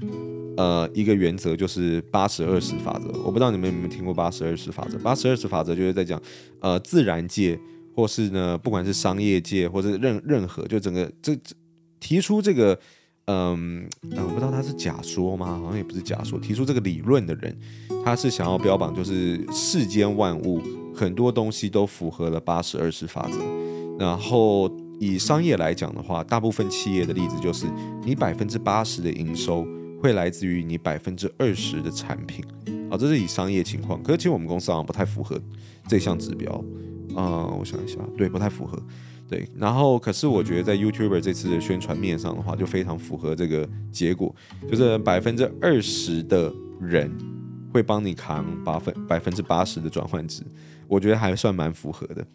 [0.56, 3.08] 呃一个原则，就是八十二十法则。
[3.24, 4.98] 我不知道你们有没有听过八十二十法则？
[4.98, 6.20] 八十二十法则就是在讲，
[6.60, 7.58] 呃，自然界
[7.94, 11.34] 或是呢，不管是商业界或者任任何，就整个这
[11.98, 12.78] 提出这个，
[13.26, 15.58] 嗯、我不知道他是假说吗？
[15.60, 16.38] 好像也不是假说。
[16.38, 17.56] 提出这个理论的人，
[18.04, 20.60] 他是想要标榜，就是世间万物
[20.94, 23.38] 很多东西都符合了八十二十法则，
[23.98, 24.70] 然后。
[24.98, 27.66] 以商业来讲的话，大部分企业的例子就是，
[28.04, 29.66] 你百分之八十的营收
[30.02, 32.44] 会来自于你百分之二十的产品，
[32.90, 34.02] 啊，这是以商业情况。
[34.02, 35.40] 可是其实我们公司好像不太符合
[35.86, 36.52] 这项指标，
[37.14, 38.76] 啊、我想一下，对，不太符合，
[39.28, 39.48] 对。
[39.56, 44.34] 然后，可是我觉得在 YouTuber 这次的宣传面上的话，就非常符合这个结果，
[44.68, 47.10] 就是百分之二十的人
[47.72, 50.42] 会帮你扛八分百分之八十的转换值，
[50.86, 52.26] 我觉得还算蛮符合的。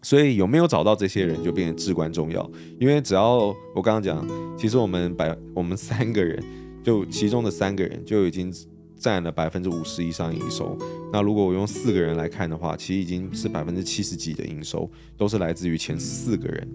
[0.00, 4.24] 所以有没有找到这些人就变得至关重要，因为只要我刚刚讲，
[4.56, 6.42] 其实我们百我们三个人，
[6.84, 8.52] 就其中的三个人就已经
[8.96, 10.78] 占了百分之五十以上营收。
[11.12, 16.68] 那如果我用四个人来看的话，其实已经是百分之七十几的营收都是来自于前四个人。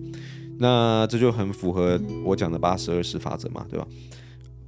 [0.59, 3.87] 那这就很符合我讲的八十二十法则嘛，对吧？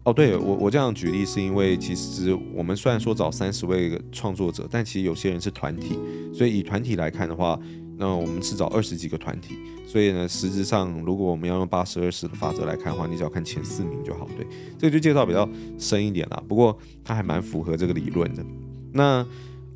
[0.05, 5.99] 哦，对我我这样举例是因为其实我们虽然说找三十位创作者，但其实有些人是团体，
[6.33, 7.59] 所以以团体来看的话。
[7.97, 9.55] 那我们是找二十几个团体，
[9.87, 14.27] 所以呢，实质上如果我们要用八十二十的法则来看的话，你只要看前四名就好。
[14.37, 14.45] 对，
[14.77, 16.43] 这个就介绍比较深一点啦。
[16.47, 18.45] 不过它还蛮符合这个理论的。
[18.93, 19.25] 那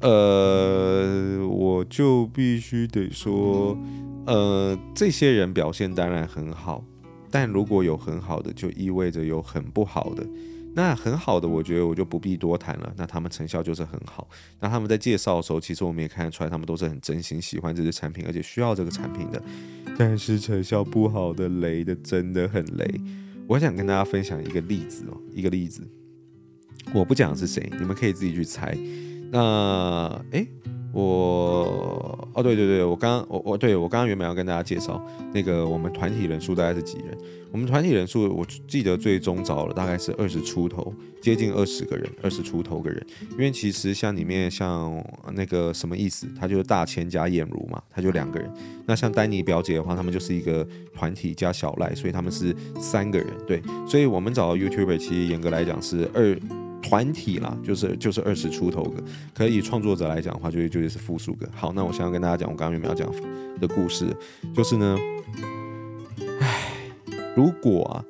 [0.02, 3.78] 呃，我就必须得说，
[4.26, 6.84] 呃，这些人表现当然很好，
[7.30, 10.26] 但如果有很好的，就意味着有很不好的。
[10.74, 12.94] 那很好的，我觉得我就不必多谈了。
[12.96, 14.28] 那他们成效就是很好。
[14.60, 19.42] 那他们在介绍的时候，其实我们也看得出来，他们都是很真心喜欢这些产品，而且需要这个产品的。
[19.98, 23.02] 但是成效不好的，雷的真的很雷。
[23.48, 25.86] 我想跟大家分享一个例子哦，一个例子。
[26.94, 28.78] 我不讲是谁，你们可以自己去猜。
[29.32, 30.48] 那诶。
[30.92, 37.18] 我哦，对对对，我刚刚我我对我刚刚原本要跟大家介绍那个我们团体人数大概是几人？
[37.52, 43.04] 我们团体人数我记得最终找了大概是二十出头，接近二十个人，二十出头个人。
[43.32, 48.52] 因为其实像里面像那个什么意思，他就是大千加燕如嘛，他就两个人。
[48.86, 53.28] 那像丹尼表姐的话，他们就是一个团体加小赖，所以他们是三个人。
[53.48, 56.40] 对，所以我们找 YouTuber 其实严格来讲是二。
[56.82, 61.50] 团体啦，就是就是二十出头个，可以创作者来讲的话，就就是复数个。
[61.54, 63.12] 好，那我想要跟大家讲，我刚刚有没有要讲
[63.60, 64.16] 的故事，
[64.56, 64.98] 就是呢，
[66.40, 66.74] 唉，
[67.36, 68.06] 如果啊，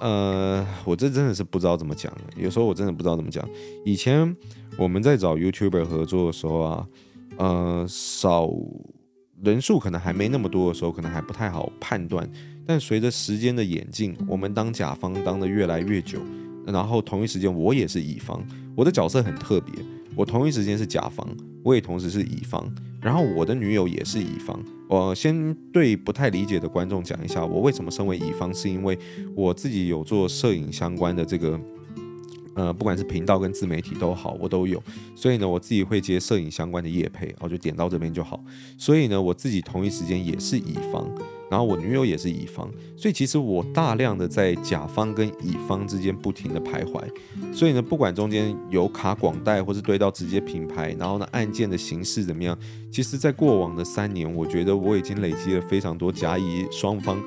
[0.00, 3.46] 呃，我这真的是不知道怎么讲，有时候我真的不知道怎么讲。
[3.84, 4.36] 以前
[4.78, 6.86] 我们在找 YouTuber 合作的时候啊，
[7.36, 8.50] 呃，少
[9.42, 12.28] 人数可能还没那么多的时候，可能还不太好判断。
[12.66, 16.18] 但随着时间的演进，我们当甲方当得越来越久。
[16.66, 19.72] 然后同一时间，我也是乙方，我的角色很特别。
[20.14, 21.26] 我同一时间是甲方，
[21.62, 22.66] 我也同时是乙方。
[23.02, 24.58] 然后我的女友也是乙方。
[24.88, 28.98] 我先对不太理解的观众讲一下，我为什么身为乙方，是因为
[29.34, 31.60] 我自己有做摄影相关的这个
[32.56, 34.82] 呃，不管是频道跟自媒体都好，我都有。
[35.14, 38.42] 所以呢，我自己会接摄影相关的业配，我就点到这边就好。
[38.78, 41.06] 所以呢，我自己同一时间也是乙方，
[41.50, 47.02] 然后我女友也是乙方，所以其实我大量的在甲方跟乙方之间不停的徘徊。
[47.52, 52.58] 所以呢，不管中间有卡广代，或是对到直接品牌，然后呢，案件的形式怎么样，
[52.90, 57.22] 其实在过往的三年，我觉得我已经累积了非常多甲乙双方。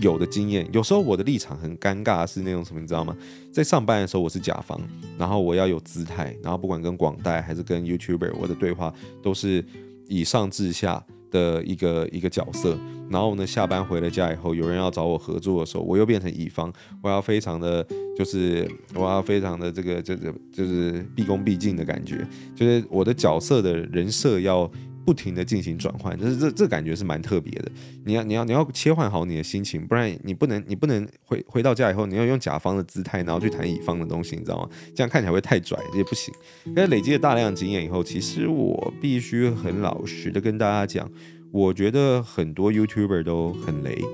[0.00, 3.16] 有的经验，有时候我的立场很尴尬，是那种什么，你知道吗？
[3.52, 4.80] 在上班的时候我是甲方，
[5.18, 9.64] 然后我要有姿态，然后不管跟广代还是跟 YouTuber，我的对话都是
[10.06, 12.78] 以上至下的一个一个角色。
[13.10, 17.84] 然后呢，下班回了家以后，有人要找我合作的时候，我又变成乙方，我要非常的，
[18.16, 24.70] 就是我要非常的这个，这个就是毕恭毕敬的感觉，就是我的角色的人设要。
[25.08, 27.72] 不停的进行转换，就是这这感觉是蛮特别的。
[28.04, 34.68] 你要你要你要切换好你的心情，不然你不能你不能回回到家以后，你要用甲方的姿态，然后去谈乙方的东西，你知道吗？
[34.94, 36.34] 这样看起来会太拽，也不行。
[36.76, 41.10] 但累积了大量经验以后，其实我必须很老实的跟大家讲，
[41.52, 44.04] 我觉得很多 YouTuber 都很雷，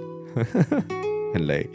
[1.35, 1.69] 很雷，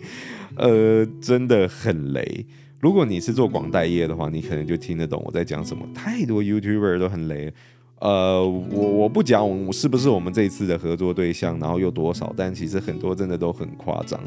[0.56, 2.46] 呃，真的很雷。
[2.80, 5.86] 如果你是做广代业的话，你可能就听得懂我在讲什么。
[5.94, 7.54] 太多 YouTuber 都很雷。
[8.02, 14.18] 呃，我我不讲我是不是我们这一次的合作对象，然后又多少，但其实很多真的都很夸张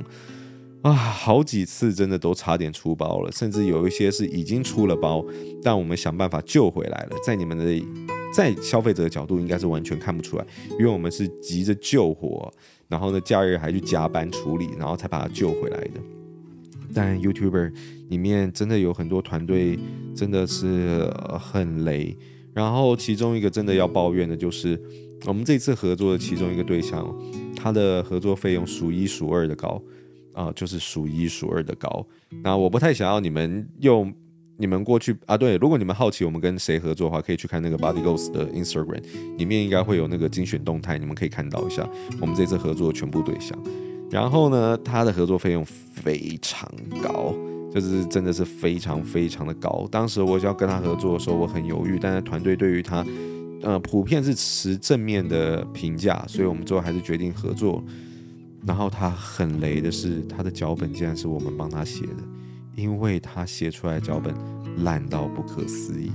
[0.82, 5.24] 啊，好几次真的都差点出包了，甚至有一些是已经出了包，
[5.62, 7.16] 但我们想办法救回来了。
[7.24, 7.64] 在你们的
[8.34, 10.46] 在消费者的角度，应该是完全看不出来，
[10.78, 12.52] 因为我们是急着救火，
[12.88, 16.00] 然后呢，假日还去加班处理，然后才把它救回来的。
[16.92, 17.72] 但 YouTuber
[18.10, 19.78] 里面真的有很多团队
[20.14, 22.14] 真的是很雷。
[22.54, 24.80] 然后其中一个真的要抱怨的就是，
[25.26, 27.06] 我们这次合作的其中一个对象，
[27.56, 29.82] 他的合作费用数一数二的高，
[30.32, 32.06] 啊、就是数一数二的高。
[32.42, 34.12] 那我不太想要你们用
[34.58, 39.02] 你们过去啊，对，如果你们好奇我们跟谁合作的话，可以去看那个 Body Ghost 的 Instagram，
[39.38, 41.88] 里面应该会有那个精选动态，你们可以看到一下
[42.20, 43.58] 我们这次合作的全部对象。
[44.10, 46.70] 然后呢，他的合作费用非常
[47.02, 47.34] 高。
[47.74, 49.88] 就是真的是非常非常的高。
[49.90, 53.04] 当时我就要跟他合作的时候，我很犹豫，但是团队对于他，
[53.62, 57.82] 呃，普遍是持正面的评价，所以我们最后还是决定合作。
[58.66, 62.22] 然后他很雷的是，他的脚本竟然是我们帮他写的，
[62.76, 64.34] 因为他写出来脚本
[64.84, 66.12] 烂到不可思议。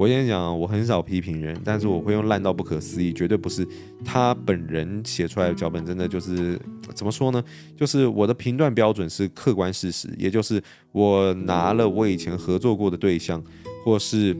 [0.00, 3.68] 我先讲，我很少批评人，但是我会用烂到不可思议，绝对不是
[4.02, 6.58] 他本人写出来的脚本，真的就是
[6.94, 7.44] 怎么说呢？
[7.76, 10.58] 就是我的评断标准是客观事实，也就是
[10.92, 13.44] 我拿了我以前合作过的对象，
[13.84, 14.36] 或是。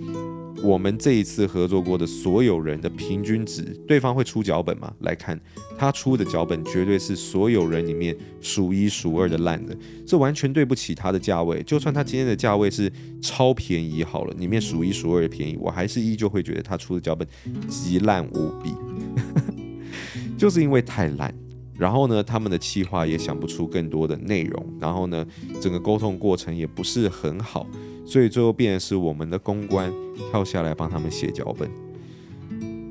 [0.63, 4.93] 我们这一次合作过的所有人的平均值，对方会出脚本吗？
[4.99, 5.41] 来看
[5.79, 9.75] 他出的脚本，绝对是所有人里面数一数二的烂的，
[10.07, 11.63] 这完全对不起他的价位。
[11.63, 17.27] 就算他今天的价位是超便宜好了，里面数一数二的便宜，我还是依旧会觉得他出的脚本
[17.67, 18.75] 极烂无比，
[20.37, 21.35] 就是因为太烂。
[21.75, 25.27] 然后呢，他们的企划也想不出更多的内容，然后呢，
[25.59, 27.67] 整个沟通过程也不是很好。
[28.11, 29.89] 所以最后变成是我们的公关
[30.33, 31.71] 跳下来帮他们写脚本，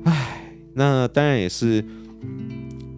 [0.04, 1.84] 唉，那当然也是，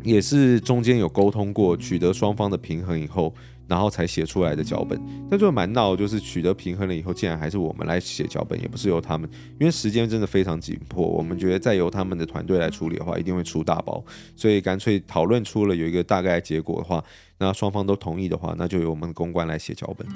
[0.04, 3.34] 也是中间有沟通过，取得双方的平衡以后，
[3.72, 5.00] 然后才写出来的脚本。
[5.30, 9.26] 但最后蛮闹，就是取得平衡了以后，竟然还是我们来写脚本，也不是由他们，
[9.58, 11.08] 因为时间真的非常紧迫。
[11.08, 14.04] 我们觉得再由他们的团队来处理的话，一定会出大包，
[14.36, 17.02] 所以干脆讨论出了有一个大概结果的话，
[17.38, 20.06] 那双方都同意的话，那就由我们公关来写脚本。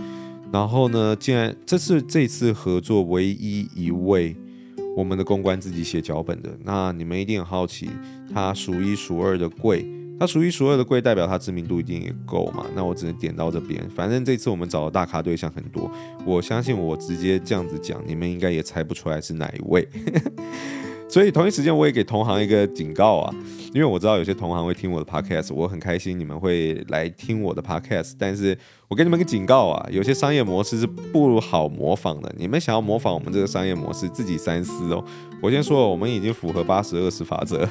[0.53, 4.37] 然后呢，既然这是这次合作唯一一位
[4.95, 7.89] 我们的公关自己写脚本的，那你们一定很好奇，
[8.35, 9.87] 他数一数二的贵，
[10.19, 12.67] 他数一数二的贵，代表他知名度一定也够嘛？
[12.75, 13.83] 那我只能点到这边。
[13.91, 15.91] 反正这次我们找的大咖对象很多，
[16.25, 19.87] 我相信我直接这样子讲，你们应该也猜不出来是哪一位。
[21.09, 23.35] 所以同一时间，我也给同行一个警告啊，
[23.73, 35.03] 因为我知道有些同行会听我的 podcast，我很开心你们会来听我的 podcast，但是我给你们个警告啊，有些商业模式是不好模仿的，你们想要模仿我们这个商业模式，自己三思哦。
[35.41, 37.67] 我先说，我们已经符合八十二十法则，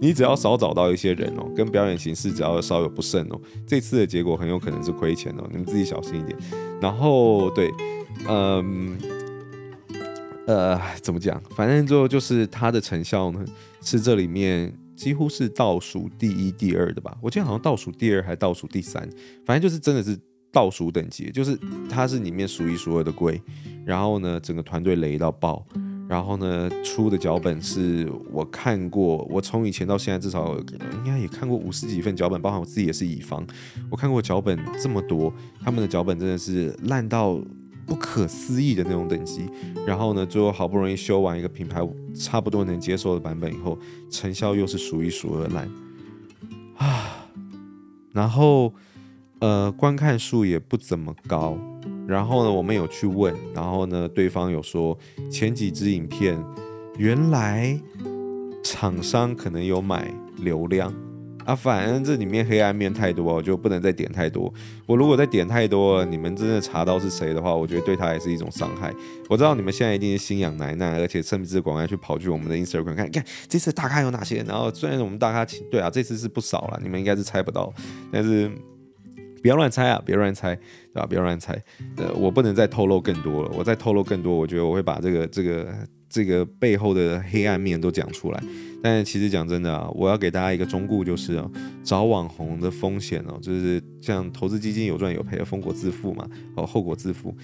[0.00, 6.36] 你只要少找到一些人哦，跟表演形式只要稍有不慎哦，这次的结果很有可能是亏钱哦，你们自己小心一点。
[6.80, 7.70] 然后对，
[8.28, 8.96] 嗯。
[10.48, 11.38] 呃，怎么讲？
[11.50, 13.44] 反正最后就是它的成效呢，
[13.82, 17.14] 是这里面几乎是倒数第一、第二的吧。
[17.20, 19.06] 我记得好像倒数第二还倒数第三，
[19.44, 20.18] 反正就是真的是
[20.50, 21.54] 倒数等级，就是
[21.90, 23.38] 它是里面数一数二的贵。
[23.84, 25.66] 然后呢，整个团队雷到爆。
[26.08, 30.56] 然后呢，出的脚本是我看过，我从以前到现在至少
[31.04, 33.46] 应该也看过五十几份脚本，包含我自己也是乙方，
[33.90, 35.30] 我看过脚本这么多，
[35.60, 37.38] 他们的脚本真的是烂到。
[37.88, 39.48] 不可思议的那种等级。
[39.84, 41.80] 然后呢，最后好不容易修完一个品牌
[42.14, 43.76] 差不多能接受的版本以后，
[44.10, 45.68] 成效又是数一数二烂
[46.76, 47.26] 啊。
[48.12, 48.72] 然后
[49.40, 51.56] 呃，观看数也不怎么高。
[52.06, 54.96] 然后呢，我们有去问，然后呢，对方有说
[55.30, 56.42] 前几支影片
[56.96, 57.78] 原来
[58.62, 60.92] 厂商可能有买流量。
[61.48, 64.52] 啊，反正这里面黑暗面太多，我就不能再点太多。
[64.84, 68.92] 我如果再点太多了，你们真的查到是谁的话，我觉得对他也是一种伤害。
[69.30, 74.44] 我知道你们现在一定是心痒难耐，而且甚至广告去跑去我们的 Instagram 看，看这次大咖有哪些。
[74.46, 77.72] 然后虽然我们大咖请，对啊，这次是不少了，你们应该是猜不到，
[78.12, 78.52] 但是
[79.42, 81.06] 不要乱猜啊，不要乱猜，对吧？
[81.06, 81.60] 不要乱猜。
[81.96, 85.74] 呃，我不能再透露更多了，我再透露更多，我觉得我会把这个这个
[86.08, 88.42] 这个背后的黑暗面都讲出来。
[88.82, 91.50] 但其实讲真的啊，我要给大家一个忠告，就是啊，
[91.82, 97.36] 找网红的风险哦，就是像投资基金有赚有赔，风果自负嘛，哦，后果自负。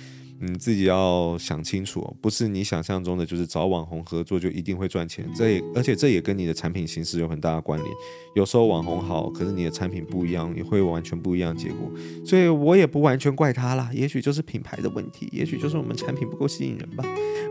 [0.47, 5.27] 你自己要想清楚，不是你想象中的，就是找网红合作就一定会赚钱。
[5.35, 7.91] 这也而且这也跟你的产品形式有很大的关联。
[8.35, 11.91] 有时候网红好，可是你的产品不一样，也会完全不一样的结果。
[12.25, 17.05] 所以我也不完全怪他啦，也许就是品牌的问题，也许就是我们产品不够吸引人吧。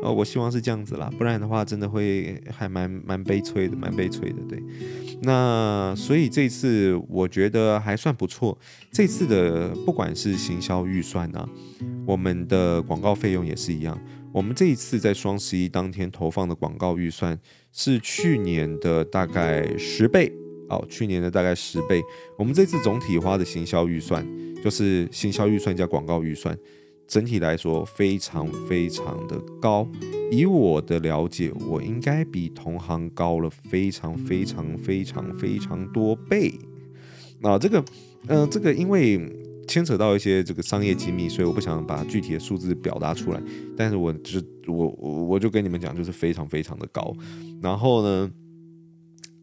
[0.03, 4.35] 呃，我希望是这样子啦，不然的话真的会还蛮蛮悲催的，蛮悲催的。
[4.49, 4.61] 对，
[5.21, 8.57] 那所以这次我觉得还算不错。
[8.91, 11.47] 这次的不管是行销预算啊，
[12.05, 13.99] 我们的广告费用也是一样。
[14.31, 17.39] 我们这一次在双十一当天投放的广告预算
[17.71, 20.33] 是去年的大概十倍
[20.69, 22.01] 哦，去年的大概十倍。
[22.37, 24.25] 我们这次总体花的行销预算
[24.63, 26.57] 就是行销预算加广告预算，
[27.07, 29.87] 整体来说非常非常的高。
[30.31, 36.51] 以我的了解，我应该比同行高了非常非常非常非常多倍。
[37.43, 37.85] 啊，这个，
[38.27, 39.42] 嗯、这个因为。
[39.67, 43.41] 牵扯到一些这个商业机密，所以我不想把具体的数字表达出来。
[43.77, 47.13] 但是我就是我我我就跟你们讲，就是非常非常的高。
[47.61, 48.31] 然后呢，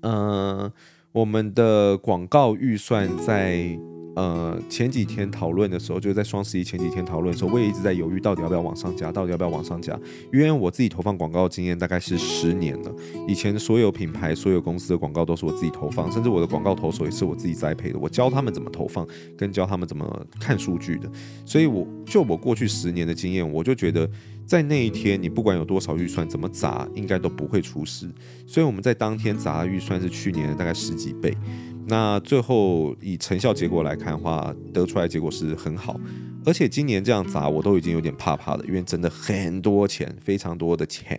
[0.01, 0.73] 嗯、
[1.13, 3.79] 我们的广告预算在。
[4.17, 9.99] 呃，前几天讨论的时候，就是在双十一前几天讨论的时候，我也一直在犹豫到底要不要往上加，到底要不要往上加。
[10.33, 12.95] 因为我自己投放广告的经验大概是十年了，
[13.29, 19.07] 以前所有品牌、所有公司的广告都是我自己投放，甚至我的广告投手也是我自己栽培的，我教他们怎么投放，
[19.39, 21.11] 跟教他们怎么看数据的。
[21.47, 24.11] 所以，我就我过去十年的经验，我就觉得
[24.45, 28.11] 在那一天，你不管有多少预算，怎么砸，应该都不会出事。
[28.47, 31.35] 所以我们在当天砸的预算是去年的大概十几倍。
[31.87, 35.99] 那最后以成效结果来看的话，得出来结果是很好，
[36.45, 41.19] 而且今年这样砸我都已经有点怕怕的，因为真的很多钱，非常多的钱。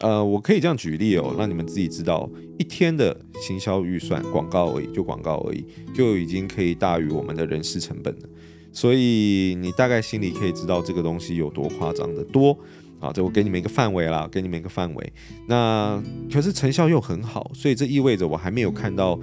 [0.00, 8.28] 呃，我可以这样举例哦，让你们自己知道，一天的行销预算，广告而已，就广告而已，就已经可以大于我们的人事成本了。
[8.72, 12.58] 所以你大概心里可以知道这个东西有多夸张的多
[13.00, 13.10] 啊！
[13.12, 15.12] 这我给你们一个范围啦，给你们一个范围。
[15.48, 19.18] 那可是成效又很好，所以这意味着我还没有看到。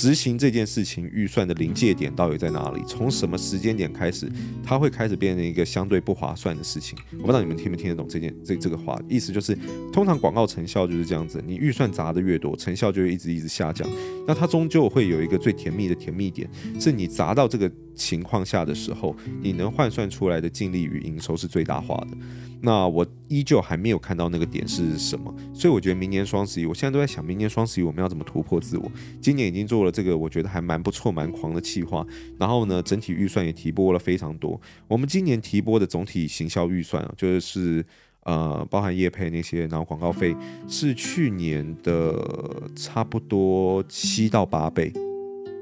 [0.00, 2.82] 执行这件事情预算的临界点到底在哪里？
[2.88, 4.32] 从什么时间点开始，
[4.64, 6.98] 它会开始变成一个相对不划算的事情？
[7.18, 9.54] 我不知道你们听没听得懂这件这这个话，意思就是，
[9.92, 13.86] 通常广告成效就是这样子，你预算砸得越多，成效就会一直一直下降。
[14.26, 16.48] 那它终究会有一个最甜蜜的甜蜜点，
[16.80, 22.16] 是你砸到这个情况下的时候，你能换算出来的净利与营收是最大化的。
[22.62, 28.92] 那我依旧还没有看到那个点是什么，所以我觉得明年双十一，我现在都在想，明年双十一我们要怎么突破自我。
[29.20, 32.06] 今年已经做了这个，我觉得还蛮不错、蛮狂的企划。
[32.38, 34.60] 然后呢，整体预算也提拨了非常多。
[34.86, 37.84] 我们今年提拨的总体行销预算啊，就是
[38.24, 40.36] 呃，包含业配那些，然后广告费
[40.68, 44.92] 是去年的差不多七到八倍，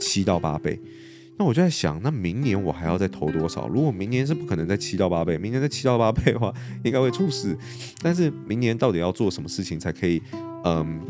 [0.00, 0.80] 七到八倍。
[1.38, 3.68] 那我就在想，那明年我还要再投多少？
[3.68, 7.56] 如果明年是不可能再七到八倍，明年再七到八倍的话，应该会猝死。
[8.02, 10.20] 但是明年到底要做什么事情才可以，
[10.64, 11.00] 嗯，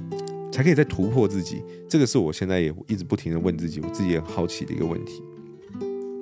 [0.52, 1.62] 才可以再突破自己？
[1.88, 5.22] 这个是我现在也一直不停的问自己，我自己也好奇的一个问题，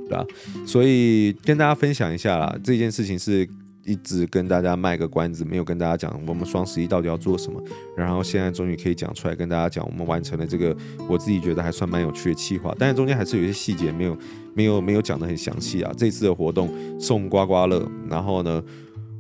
[0.09, 0.25] 对吧？
[0.65, 3.49] 所以跟大家分享一下啦，这件事情是。
[3.87, 7.63] 一直跟大家卖个关子，没有跟大家讲我们双十一到底要做什么。
[7.97, 10.77] 然后现在终于可以讲出来，跟大家讲我们完成了这个
[11.09, 12.75] 我自己觉得还算蛮有趣的计划。
[12.79, 14.19] 但是中间还是有一些细节没有、
[14.55, 15.93] 没有、没有讲的很详细啊。
[15.97, 16.69] 这次的活动
[17.01, 18.63] 送刮刮乐，然后呢，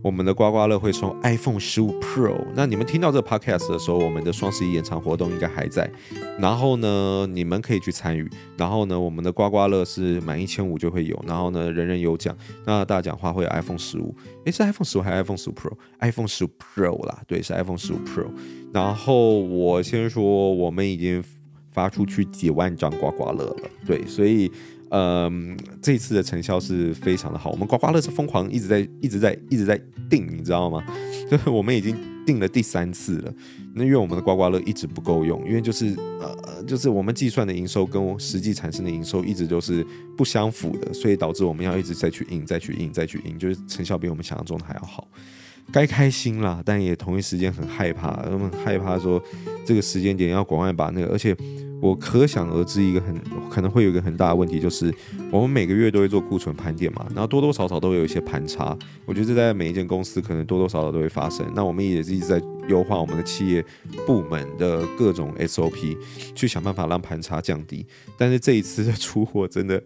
[0.06, 2.38] 我们的刮刮乐会送 iPhone 十五 Pro。
[2.54, 5.90] 那你们听到这个 Podcast 的时候，我们的双十一延长活动应该还在。
[6.38, 8.30] 然后呢，你们可以去参与。
[8.56, 11.20] 然后呢，我们的刮刮乐是满一千五就会有。
[11.26, 12.32] 然后呢，人人有奖。
[12.64, 14.14] 那大奖话会有 iPhone 十五。
[14.44, 18.28] 诶，是 iPhone 十五还是 iPhone 十五 Pro？iPhone 十五 Pro 啦，对，是 iPhone 十五 Pro。
[18.72, 21.20] 然后我先说，我们已经
[21.72, 23.56] 发出去几万张刮刮乐了。
[23.84, 24.52] 对，所以
[24.90, 25.30] 呃，
[25.82, 27.50] 这一次的成效是非常的好。
[27.50, 30.82] 我们刮刮乐是疯狂一直在一直在一直在订，你知道吗？
[31.30, 33.34] 就是我们已经订了第三次了。
[33.74, 39.84] 那因为我们的刮刮乐一直不够用，因为就是呃，就是我们计算的营收跟实际产生的营收一直都是
[40.16, 45.08] 不相符的，所以导致我们要一直再去印、再去印、再去印，就是成效比我们想象中的还要好。
[45.72, 49.20] 该开心啦，但也同一时间很害怕，我们害怕说
[49.64, 51.36] 这个时间点要赶快把那个，而且。
[51.80, 53.14] 我可想而知，一个很
[53.50, 54.92] 可能会有一个很大的问题，就是
[55.30, 58.76] 我们每个月都会做库存盘点嘛，然后多多少少都有一些盘差。
[59.04, 61.46] 我觉得这在每一间公司可能多多少少都会发生。
[61.54, 63.64] 那我们也是一直在优化我们的企业
[64.06, 65.96] 部门的各种 SOP，
[66.34, 67.86] 去想办法让盘差降低。
[68.16, 69.82] 但是这一次的出货真的。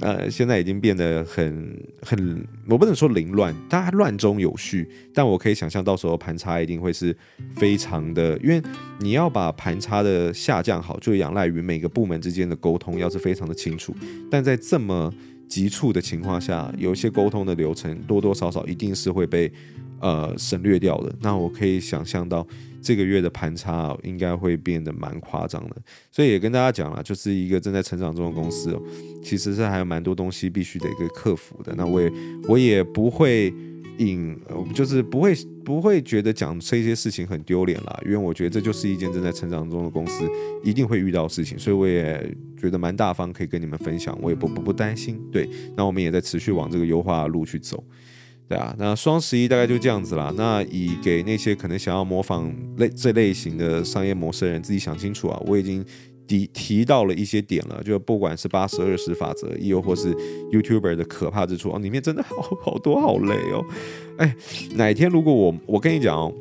[0.00, 4.86] 呃，现在已经变得很很，我不能说凌乱，大家乱中有序。
[5.14, 7.16] 但我可以想象，到时候盘差一定会是
[7.56, 8.60] 非常的，因为
[8.98, 13.94] 你要把盘差的下降好，就仰赖于每个部门之间的沟通要是非常的清楚。
[14.30, 15.12] 但在这么
[15.48, 19.50] 急促的情况下，有一些沟通的流程多多少少一定是会被
[20.04, 21.12] 呃省略掉的。
[21.20, 22.46] 那我可以想象到。
[22.86, 25.76] 这个月的盘差应该会变得蛮夸张的，
[26.12, 28.82] 所以也跟大家讲了，就是一个正在成长中的公司哦，
[29.22, 31.74] 其实是还有蛮多东西必须得一个克服的。
[31.78, 32.12] 那我也
[32.46, 33.50] 我也不会
[33.96, 34.38] 引，
[34.74, 35.34] 就是不会
[35.64, 40.28] 不会觉得讲这些事情很丢脸啦，因为我觉得这就是一件正在成长中的公司
[40.62, 45.18] 一定会遇到事情，所以我也觉得蛮大方，可以跟你们分享，我也不不不担心。
[45.32, 47.82] 对，那我们也在持续往这个优化路去走。
[48.46, 50.32] 对啊，那双十一大概就这样子啦。
[50.36, 55.42] 那以给那些可能想要模仿类这类型的商业模式的人自己想清楚啊。
[55.46, 55.82] 我已经
[56.26, 60.14] 提提到了一些点了，就不管是八十二十法则，又或是
[60.52, 63.64] YouTuber 的可怕之处哦，里面真的 好好多好雷哦。
[64.18, 64.36] 哎，
[64.76, 66.32] 哪天如果我我跟你讲哦，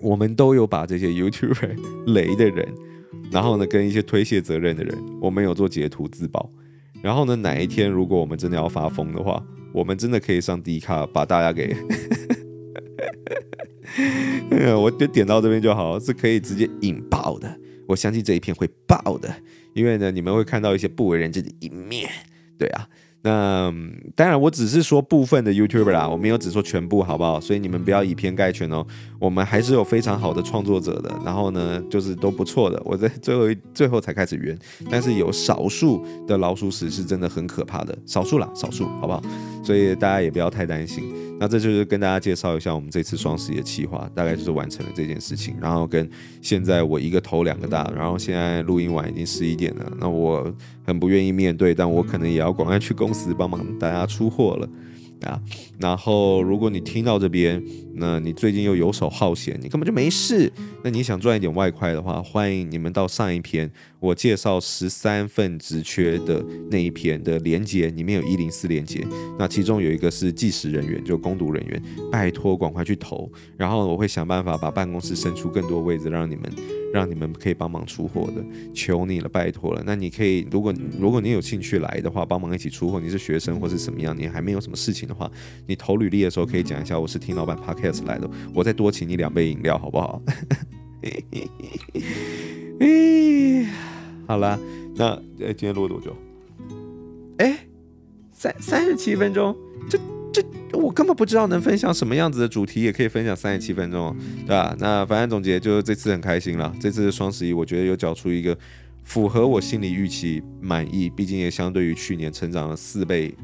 [0.00, 1.76] 我们都有把这些 YouTuber
[2.14, 2.66] 雷的人，
[3.30, 6.50] 然后呢跟一些推卸责任的人，我们有做截图自保。
[7.02, 9.42] 然后呢，哪一天如果我们真的要发疯的话，
[9.72, 11.76] 我们真的可以上 D 卡把大家给，
[14.76, 17.58] 我就点到这边就好，是可以直接引爆的。
[17.86, 19.34] 我相信这一片会爆的，
[19.74, 22.10] 因为呢，你们会看到一些不为人知的一面。
[22.58, 22.88] 对啊。
[23.22, 23.72] 那
[24.14, 27.38] 当然，我只是说部分的 YouTuber 啦，我没有只说全部，好不好？
[27.40, 28.86] 所以你们不要以偏概全哦。
[29.18, 32.80] 我们还是有非常好的创作者的，然后呢，就是都不错的。
[32.84, 34.58] 我在最后最后才开始圆，
[34.90, 39.22] 但是有少数的老鼠屎是真的很可怕的，少数啦，少数，好不好？
[39.62, 41.29] 所以大家也不要太担心。
[41.40, 45.56] 那这就是跟大家介绍一下我们这次双十一的企划，大概就是完成了这件事情。
[45.58, 46.06] 然后跟
[46.42, 54.68] 现在我一个头两个大，然后现在录音完已经十一点了，那我很不愿意面对，但我可能也要赶快去公司帮忙大家出货了。
[55.22, 55.40] 啊，
[55.78, 57.62] 然后如果你听到这边，
[57.94, 60.50] 那你最近又游手好闲，你根本就没事。
[60.82, 69.06] 那你想赚一点外快的话，欢迎你们到上一篇我介绍十三份职缺的那一篇的连接，里面有一零四连接。
[69.38, 73.30] 那其中有一个是计时人员，就工读人员，拜托赶快去投。
[73.56, 76.50] 然后我会想办法把办公室伸出更多位置，让你们。
[76.92, 78.44] 让你们可以帮忙出货的，
[78.74, 79.82] 求你了，拜托了。
[79.86, 82.98] 那你可以，如果如果你有兴趣来的话，帮忙一起出货。
[82.98, 85.30] 你是学生或是什么样，你还没有什么事情的话，
[85.66, 90.22] 你投履历的时候可以讲一下，我是听老板 Podcast 来的，我再多请你两杯饮料，好不好？
[92.80, 93.66] 哎
[94.26, 94.58] 好啦，
[94.94, 96.16] 那哎，今天录了多久？
[97.38, 97.66] 哎，
[98.32, 99.54] 三三十七分钟，
[99.88, 99.98] 这。
[100.32, 100.40] 这
[100.78, 104.76] 我根本不知道能分享什么样子的主题，也可以分享三十七分钟，对吧？
[104.78, 108.56] 那反正总结就是这次很开心了，这次双十一我觉得有缴出一个
[109.02, 113.34] 符合我心里预期满意，毕竟也相对于去年成长了四倍。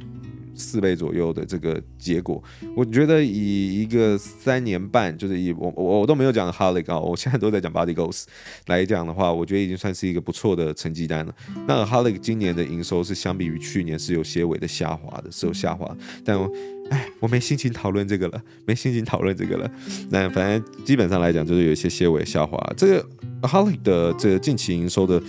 [0.57, 2.43] 四倍左右的这个结果，
[2.75, 8.25] 我觉得以一个三年半，就是以我我我都没有讲 Holic 啊，我现在都在讲 Body Goals
[8.67, 11.35] 来讲的话，我觉得已经算是一个不错的成绩单了。
[11.67, 16.51] 那 Holic 今年的营收是相比于去年是有些微的下滑的，是有下滑，但我
[16.91, 19.71] 哎，我没心情讨论这个了，没心情讨论这个了。
[20.11, 22.59] 那反正基本上来讲，就是有一些些微下滑。
[22.77, 23.07] 这个
[23.43, 25.23] Holic 的这个近期营收的。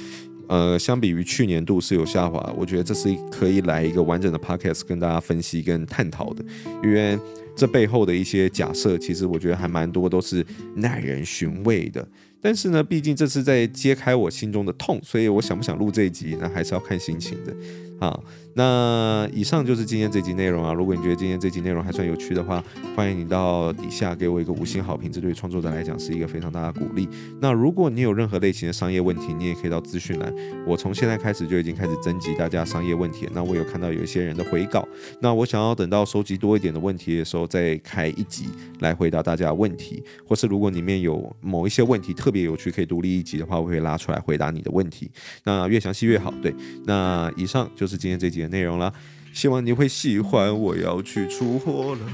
[0.47, 6.43] 呃，相比于去年度是有下滑，我觉得这是可以来一个完整的 podcast 跟大家分析跟探讨的，
[6.83, 7.19] 因为
[7.57, 10.45] 这背后的一些假设，其实我觉得还蛮多都是
[10.75, 12.07] 耐人寻味的。
[12.39, 17.53] 但是呢，毕竟这是在揭开我心中的痛，所以我想不想录这一集，那还是要看心情的。
[17.99, 20.71] 好，那以上就是今天这集内容啊。
[20.71, 22.63] 如果你觉得今天这集内容还算有趣的话，
[22.95, 27.09] 欢迎你到底下给我一个五星好评，这对创作者来讲是一个非常大的鼓励。
[27.41, 30.31] 那如果你有任何类型的商业问题，你也可以到资讯栏。
[30.67, 33.27] 我从现在开始就已经开始征集大家商业问题。
[33.33, 34.87] 那我有看到有一些人的回稿，
[35.19, 38.45] 那我想要等到收集多一点的问题的时候，再开一集
[38.79, 45.09] 来回答大家问题，或是如果里面有某一些问题特别有趣，可以独立一集的话，我会拉出来回答你的问题。
[45.43, 46.33] 那越详细越好。
[46.41, 46.53] 对，
[46.85, 48.91] 那以上就是今天这集的内容啦，
[49.33, 50.55] 希望你会喜欢。
[50.59, 52.05] 我要去出货了，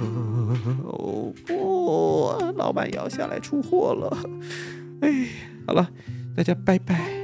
[0.84, 4.18] 哦不，老板要下来出货了。
[5.02, 5.28] 哎，
[5.66, 5.90] 好了，
[6.36, 7.23] 大家拜拜。